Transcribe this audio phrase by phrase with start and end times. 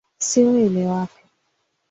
[0.27, 1.19] Simu imewaka.